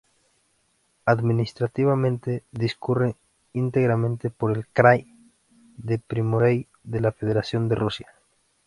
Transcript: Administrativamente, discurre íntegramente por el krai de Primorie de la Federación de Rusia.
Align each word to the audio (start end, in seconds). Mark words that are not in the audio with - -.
Administrativamente, 1.05 2.43
discurre 2.51 3.17
íntegramente 3.53 4.31
por 4.31 4.51
el 4.57 4.65
krai 4.67 5.05
de 5.77 5.99
Primorie 5.99 6.69
de 6.81 7.01
la 7.01 7.11
Federación 7.11 7.69
de 7.69 7.75
Rusia. 7.75 8.07